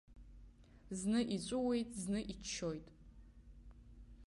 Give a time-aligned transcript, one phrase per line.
[0.99, 2.87] Зны иҵәыуоит, зны иччоит.